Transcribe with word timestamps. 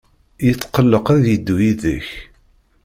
Yetqelleq 0.45 1.07
ad 1.15 1.23
yeddu 1.29 1.55
yid-k. 1.65 2.07